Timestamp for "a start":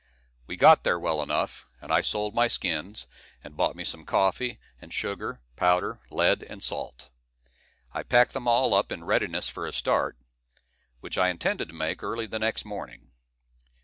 9.67-10.17